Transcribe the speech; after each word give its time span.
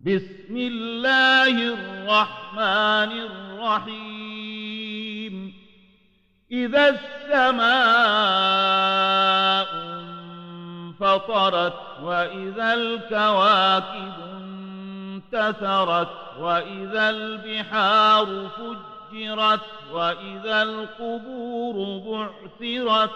بسم 0.00 0.56
الله 0.56 1.74
الرحمن 1.74 3.12
الرحيم. 3.12 4.26
إذا 6.52 6.88
السماء 6.88 7.66
انفطرت 11.00 11.74
وإذا 12.02 12.74
الكواكب 12.74 14.12
انتثرت 15.32 16.08
وإذا 16.38 17.10
البحار 17.10 18.48
فجرت 18.56 19.60
وإذا 19.92 20.62
القبور 20.62 22.00
بعثرت 22.06 23.10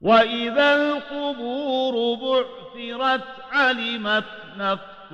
وإذا 0.00 0.74
القبور 0.74 2.14
بعثرت 2.14 3.24
علمت 3.52 4.39
نفس 4.56 5.12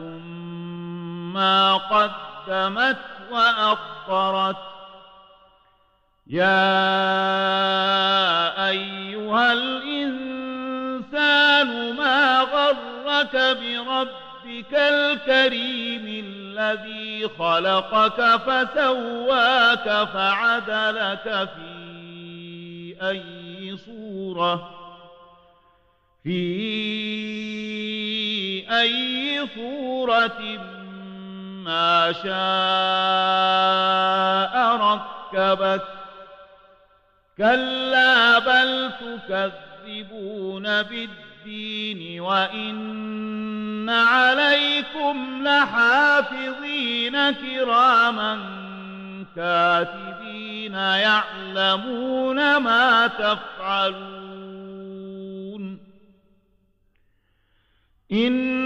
ما 1.34 1.76
قدمت 1.76 2.96
وأخرت 3.30 4.56
يا 6.26 6.66
أيها 8.68 9.52
الإنسان 9.52 10.46
ما 11.96 12.40
غرك 12.40 13.36
بربك 13.36 14.74
الكريم 14.74 16.24
الذي 16.26 17.28
خلقك 17.38 18.36
فسواك 18.36 20.08
فعدلك 20.14 21.48
في 21.56 22.96
أي 23.02 23.76
صورة 23.76 24.70
في 26.24 26.36
أي 28.70 29.15
صورة 29.54 30.40
ما 31.64 32.12
شاء 32.12 32.36
ركبك. 34.76 35.82
كلا 37.38 38.38
بل 38.38 38.92
تكذبون 39.00 40.82
بالدين 40.82 42.20
وإن 42.20 43.90
عليكم 43.90 45.42
لحافظين 45.42 47.30
كراما 47.30 48.40
كاتبين 49.36 50.74
يعلمون 50.74 52.56
ما 52.56 53.06
تفعلون. 53.06 54.36
إن 58.12 58.65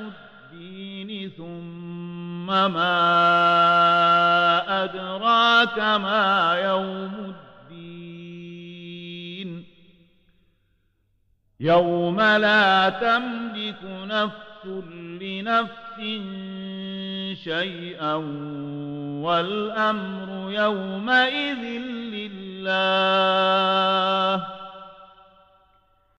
ثم 2.51 2.73
ما 2.73 2.93
أدراك 4.83 5.79
ما 5.79 6.59
يوم 6.63 7.35
الدين. 7.71 9.49
يوم 11.59 12.21
لا 12.21 12.89
تملك 12.89 13.83
نفس 13.83 14.65
لنفس 15.21 15.97
شيئا 17.43 18.13
والأمر 19.23 20.51
يومئذ 20.51 21.63
لله. 22.13 23.70